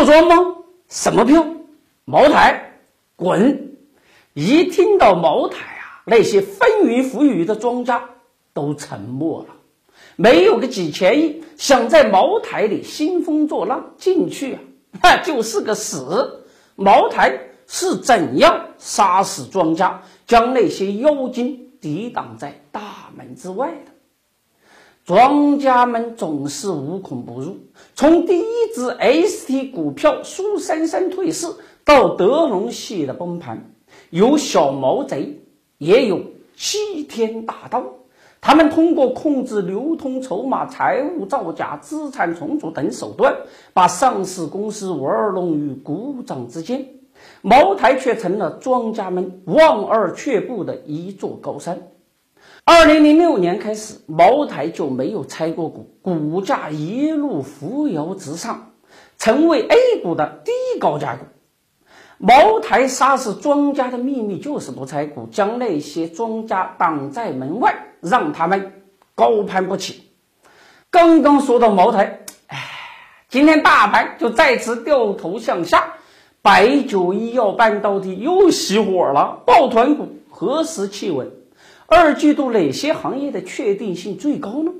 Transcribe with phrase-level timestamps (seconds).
[0.00, 0.56] 坐庄吗？
[0.88, 1.46] 什么票？
[2.06, 2.72] 茅台，
[3.16, 3.76] 滚！
[4.32, 8.02] 一听到茅台啊，那些翻云浮雨的庄家
[8.54, 9.54] 都沉默了。
[10.16, 14.60] 没有个几千亿，想在茅台里兴风作浪进去啊，
[15.02, 16.46] 那就是个死。
[16.76, 23.89] 茅台是怎样杀死庄家，将那些妖精抵挡在大门之外的？
[25.10, 27.56] 庄家们总是无孔不入，
[27.96, 28.96] 从第一只
[29.26, 31.48] ST 股票苏珊珊退市，
[31.84, 33.72] 到德隆系的崩盘，
[34.10, 35.40] 有小毛贼，
[35.78, 36.20] 也有
[36.54, 37.82] 齐天大盗。
[38.40, 43.34] 他们通过控制流通筹码、财务造假、资产重组等手段，
[43.72, 46.86] 把上市公司玩弄于股掌之间。
[47.42, 51.88] 茅台却成了庄家们望而却步的一座高山。
[52.72, 58.70] 二零零六年开始，茅台就没有拆过股，股价一路扶摇直上，
[59.18, 61.24] 成为 A 股的第一高价股。
[62.18, 68.84] 茅台杀死庄家的秘密就是不拆股，将那些庄家挡在门外，让他们
[69.16, 70.02] 高攀不起。
[70.92, 72.56] 刚刚说到茅台，哎，
[73.28, 75.94] 今天大盘就再次掉头向下，
[76.40, 81.32] 白酒医药半导体又熄火了，抱团股何时企稳？
[81.92, 84.70] 二季度哪些行业的确定性最高呢？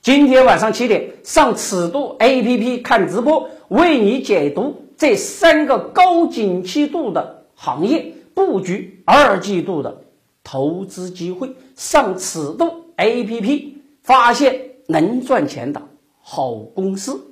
[0.00, 4.86] 今天晚上七点上尺度 APP 看直播，为你解读。
[4.96, 10.04] 这三个高景气度的行业布局，二季度的
[10.42, 15.82] 投资机会，上尺度 APP 发现能赚钱的
[16.22, 17.27] 好公司。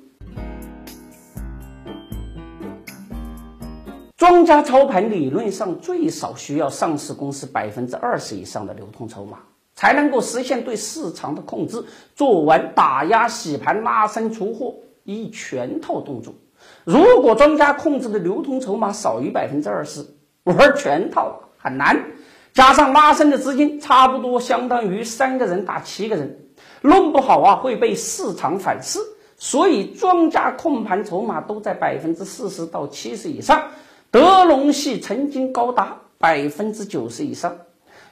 [4.17, 9.37] 庄家操盘理论上最少需要上市公司百分之二十以上的流通筹码，
[9.75, 11.83] 才能够实现对市场的控制，
[12.15, 14.73] 做完打压、洗盘、拉升、出货
[15.03, 16.33] 一全套动作。
[16.83, 20.03] 如果庄家控制的流通筹码少于百分之二十，
[20.45, 22.03] 玩全套很难。
[22.53, 26.39] 加上拉升的资金，差不多相当于三个人打七个人，
[26.81, 28.97] 弄不好啊会被市场反噬。
[29.35, 33.61] 所以庄家控盘筹码都在百分之四十到七十以上，
[34.09, 37.57] 德隆系曾经高达百分之九十以上。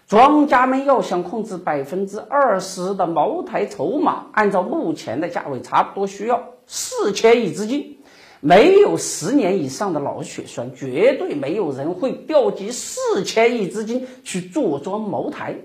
[0.07, 7.97] 庄家们要想控制百分之二十的茅台筹码，按照目前的价位，差不多需要四千亿资金。
[8.41, 15.56] 没有十年以上的老血栓，绝对没有人会调集四千亿资金去坐庄茅台。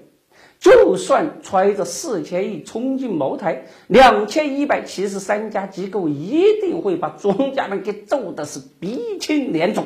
[0.59, 9.85] 就算揣着四千亿冲进茅台，两千一百七十三家机构一定会把庄家们给揍的是鼻青脸肿。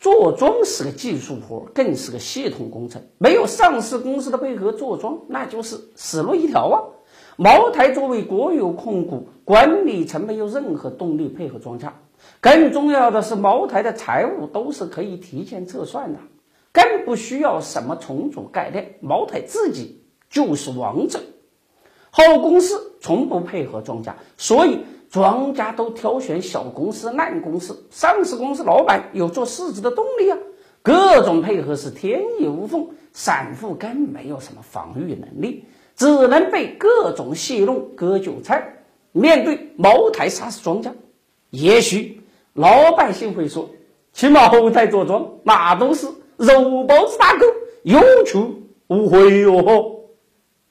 [0.00, 6.80] 做庄是个技术活，更是个系统工程，没有上市公司的配合做庄，那就是死路一条啊！
[7.36, 11.94] 茅台作为国有控股，管理层没有任何动力配合庄家。
[12.40, 16.18] 更重要的是，茅台的财务都是可以提前测算的，
[16.72, 18.94] 更不需要什么重组概念。
[19.02, 21.20] 茅台自己就是王者。
[22.10, 24.78] 好公司从不配合庄家，所以
[25.10, 27.84] 庄家都挑选小公司、烂公司。
[27.90, 30.38] 上市公司老板有做市值的动力啊，
[30.82, 35.64] 各种配合是天衣无缝，散户根本没有什么防御能力。
[35.96, 38.76] 只能被各种戏弄割韭菜。
[39.12, 40.92] 面对茅台杀死庄家，
[41.50, 42.22] 也许
[42.54, 43.68] 老百姓会说
[44.14, 46.06] ：“去茅台坐庄，那都是
[46.36, 47.44] 肉包子打狗，
[47.82, 48.38] 有去
[48.86, 50.00] 无回哟。”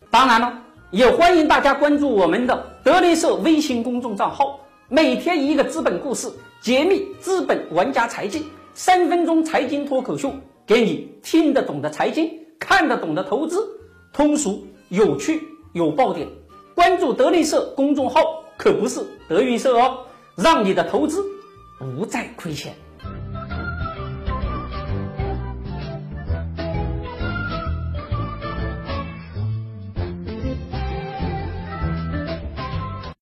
[0.09, 6.27] 当然了，也欢迎大家关注我们的德林社微信公众账号，每天一个资本故事，
[6.61, 10.33] 揭秘资本玩家财经，三分钟财经脱口秀，
[10.65, 13.63] 给你听得懂的财经，看得懂的投资，
[14.11, 14.65] 通俗。
[14.89, 16.27] 有趣有爆点，
[16.73, 18.21] 关注德力社公众号
[18.57, 19.99] 可不是德云社哦，
[20.35, 21.23] 让你的投资
[21.77, 22.73] 不再亏钱。